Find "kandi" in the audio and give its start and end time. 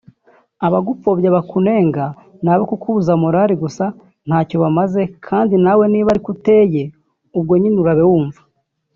5.27-5.53